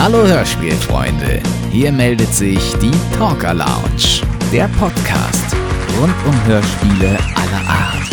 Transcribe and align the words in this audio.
Hallo 0.00 0.24
Hörspielfreunde, 0.24 1.42
hier 1.72 1.90
meldet 1.90 2.32
sich 2.32 2.72
die 2.80 2.92
Talker 3.18 3.52
Lounge, 3.52 4.22
der 4.52 4.68
Podcast 4.78 5.56
rund 6.00 6.14
um 6.24 6.44
Hörspiele 6.46 7.18
aller 7.34 7.68
Art 7.68 8.08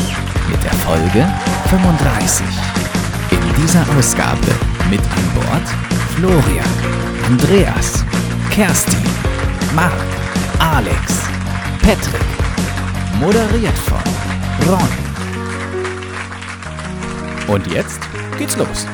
mit 0.50 0.64
der 0.64 0.74
Folge 0.74 1.32
35. 1.70 2.44
In 3.30 3.62
dieser 3.62 3.86
Ausgabe 3.96 4.48
mit 4.90 5.00
an 5.00 5.30
Bord 5.36 5.68
Florian, 6.16 6.66
Andreas, 7.28 8.04
Kerstin, 8.50 9.04
Marc, 9.76 9.94
Alex, 10.58 11.22
Patrick, 11.84 12.26
moderiert 13.20 13.78
von 13.78 14.02
Ron. 14.68 14.90
Und 17.48 17.68
jetzt 17.68 18.00
geht's 18.40 18.58
los. 18.58 18.88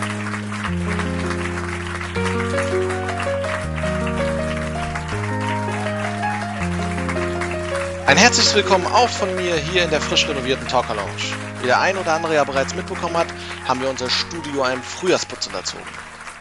Ein 8.12 8.18
herzliches 8.18 8.54
Willkommen 8.56 8.88
auch 8.88 9.08
von 9.08 9.34
mir 9.38 9.56
hier 9.56 9.86
in 9.86 9.90
der 9.90 10.02
frisch 10.02 10.28
renovierten 10.28 10.68
Talker 10.68 10.96
Lounge. 10.96 11.34
Wie 11.62 11.68
der 11.68 11.80
ein 11.80 11.98
oder 11.98 12.12
andere 12.12 12.36
ja 12.36 12.44
bereits 12.44 12.76
mitbekommen 12.76 13.16
hat, 13.16 13.30
haben 13.66 13.80
wir 13.80 13.90
unser 13.90 14.10
Studio 14.10 14.64
einem 14.64 14.84
Frühjahrsputz 14.84 15.48
unterzogen. 15.48 15.88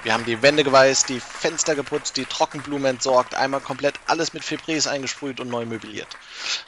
Wir 0.03 0.12
haben 0.12 0.25
die 0.25 0.43
Wände 0.43 0.65
geweißt, 0.65 1.09
die 1.09 1.21
Fenster 1.21 1.77
geputzt, 1.77 2.17
die 2.17 2.25
Trockenblumen 2.25 2.87
entsorgt, 2.87 3.37
einmal 3.37 3.61
komplett 3.61 3.95
alles 4.09 4.33
mit 4.33 4.45
Febreze 4.45 4.91
eingesprüht 4.91 5.39
und 5.39 5.49
neu 5.49 5.65
möbliert. 5.65 6.09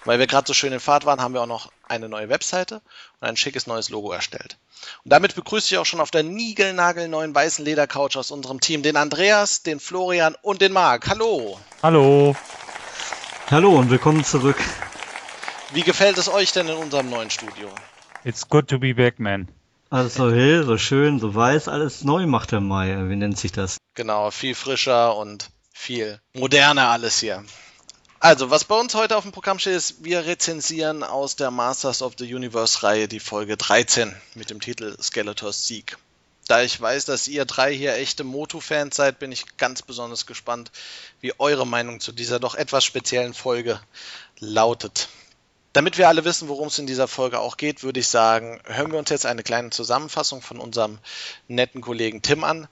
Weil 0.04 0.20
wir 0.20 0.28
gerade 0.28 0.46
so 0.46 0.54
schön 0.54 0.72
in 0.72 0.78
Fahrt 0.78 1.04
waren, 1.04 1.20
haben 1.20 1.34
wir 1.34 1.42
auch 1.42 1.46
noch 1.46 1.72
eine 1.88 2.08
neue 2.08 2.28
Webseite 2.28 2.80
und 3.20 3.26
ein 3.26 3.36
schickes 3.36 3.66
neues 3.66 3.90
Logo 3.90 4.12
erstellt. 4.12 4.56
Und 5.02 5.12
damit 5.12 5.34
begrüße 5.34 5.74
ich 5.74 5.78
auch 5.78 5.86
schon 5.86 6.00
auf 6.00 6.12
der 6.12 6.22
niegelnagelneuen 6.22 7.34
weißen 7.34 7.64
Ledercouch 7.64 8.14
aus 8.14 8.30
unserem 8.30 8.60
Team 8.60 8.84
den 8.84 8.96
Andreas, 8.96 9.64
den 9.64 9.80
Florian 9.80 10.36
und 10.42 10.60
den 10.60 10.72
Marc. 10.72 11.08
Hallo! 11.08 11.58
Hallo! 11.82 12.36
Hallo 13.50 13.70
und 13.70 13.90
willkommen 13.90 14.24
zurück. 14.24 14.56
Wie 15.74 15.82
gefällt 15.82 16.18
es 16.18 16.28
euch 16.28 16.52
denn 16.52 16.68
in 16.68 16.76
unserem 16.76 17.08
neuen 17.08 17.30
Studio? 17.30 17.70
It's 18.24 18.46
good 18.46 18.68
to 18.68 18.78
be 18.78 18.94
back, 18.94 19.18
man. 19.18 19.48
Alles 19.88 20.14
so 20.14 20.30
hell, 20.30 20.64
so 20.64 20.76
schön, 20.76 21.18
so 21.18 21.34
weiß, 21.34 21.68
alles 21.68 22.04
neu 22.04 22.26
macht 22.26 22.52
der 22.52 22.60
Mai. 22.60 22.94
Wie 23.08 23.16
nennt 23.16 23.38
sich 23.38 23.52
das? 23.52 23.78
Genau, 23.94 24.30
viel 24.30 24.54
frischer 24.54 25.16
und 25.16 25.48
viel 25.72 26.20
moderner 26.34 26.88
alles 26.88 27.20
hier. 27.20 27.42
Also, 28.20 28.50
was 28.50 28.64
bei 28.64 28.78
uns 28.78 28.94
heute 28.94 29.16
auf 29.16 29.22
dem 29.22 29.32
Programm 29.32 29.58
steht, 29.58 29.74
ist, 29.74 30.04
wir 30.04 30.26
rezensieren 30.26 31.02
aus 31.02 31.36
der 31.36 31.50
Masters 31.50 32.02
of 32.02 32.14
the 32.18 32.34
Universe 32.34 32.82
Reihe 32.82 33.08
die 33.08 33.18
Folge 33.18 33.56
13 33.56 34.14
mit 34.34 34.50
dem 34.50 34.60
Titel 34.60 34.94
Skeletors 35.00 35.66
Sieg. 35.66 35.96
Da 36.48 36.62
ich 36.62 36.78
weiß, 36.78 37.06
dass 37.06 37.28
ihr 37.28 37.46
drei 37.46 37.74
hier 37.74 37.94
echte 37.94 38.24
Motu-Fans 38.24 38.94
seid, 38.94 39.18
bin 39.18 39.32
ich 39.32 39.56
ganz 39.56 39.80
besonders 39.80 40.26
gespannt, 40.26 40.70
wie 41.22 41.32
eure 41.38 41.66
Meinung 41.66 41.98
zu 41.98 42.12
dieser 42.12 42.40
doch 42.40 42.56
etwas 42.56 42.84
speziellen 42.84 43.32
Folge 43.32 43.80
lautet. 44.38 45.08
Damit 45.72 45.96
wir 45.96 46.08
alle 46.08 46.24
wissen, 46.24 46.48
worum 46.48 46.68
es 46.68 46.78
in 46.78 46.86
dieser 46.86 47.08
Folge 47.08 47.40
auch 47.40 47.56
geht, 47.56 47.82
würde 47.82 48.00
ich 48.00 48.08
sagen, 48.08 48.60
hören 48.64 48.92
wir 48.92 48.98
uns 48.98 49.08
jetzt 49.08 49.24
eine 49.24 49.42
kleine 49.42 49.70
Zusammenfassung 49.70 50.42
von 50.42 50.58
unserem 50.58 50.98
netten 51.48 51.80
Kollegen 51.80 52.20
Tim 52.20 52.44
an. 52.44 52.68